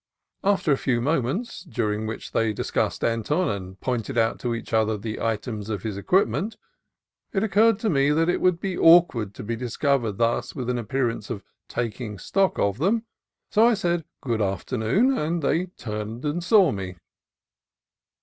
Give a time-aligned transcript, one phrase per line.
[0.43, 1.01] A STRANGE COUPLE 305 After a few
[1.31, 5.69] moments, during which they dis cussed Anton and pointed out to each other the items
[5.69, 6.57] of his equipment,
[7.33, 10.79] it occurred to me that it would be awkward to be discovered thus with an
[10.79, 13.03] appearance of "taking stock" of them;
[13.51, 16.95] so I said, "Good afternoon," and they turned and saw me.